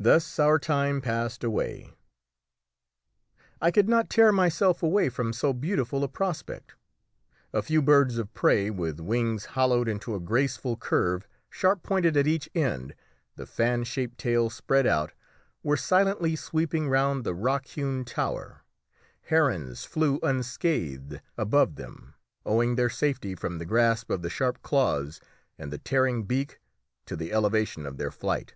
Thus 0.00 0.38
our 0.38 0.58
time 0.58 1.02
passed 1.02 1.44
away. 1.44 1.90
I 3.60 3.70
could 3.70 3.86
not 3.86 4.08
tear 4.08 4.32
myself 4.32 4.82
away 4.82 5.10
from 5.10 5.34
so 5.34 5.52
beautiful 5.52 6.02
a 6.02 6.08
prospect. 6.08 6.74
A 7.52 7.60
few 7.60 7.82
birds 7.82 8.16
of 8.16 8.32
prey, 8.32 8.70
with 8.70 8.98
wings 8.98 9.44
hollowed 9.52 9.88
into 9.88 10.14
a 10.14 10.20
graceful 10.20 10.78
curve 10.78 11.28
sharp 11.50 11.82
pointed 11.82 12.16
at 12.16 12.26
each 12.26 12.48
end, 12.54 12.94
the 13.36 13.44
fan 13.44 13.84
shaped 13.84 14.16
tail 14.16 14.48
spread 14.48 14.86
out, 14.86 15.12
were 15.62 15.76
silently 15.76 16.34
sweeping 16.34 16.88
round 16.88 17.22
the 17.22 17.34
rock 17.34 17.66
hewn 17.66 18.06
tower; 18.06 18.62
herons 19.24 19.84
flew 19.84 20.18
unscathed 20.22 21.20
above 21.36 21.74
them, 21.76 22.14
owing 22.46 22.76
their 22.76 22.88
safety 22.88 23.34
from 23.34 23.58
the 23.58 23.66
grasp 23.66 24.08
of 24.08 24.22
the 24.22 24.30
sharp 24.30 24.62
claws 24.62 25.20
and 25.58 25.70
the 25.70 25.76
tearing 25.76 26.24
beak 26.24 26.58
to 27.04 27.16
the 27.16 27.30
elevation 27.34 27.84
of 27.84 27.98
their 27.98 28.10
flight. 28.10 28.54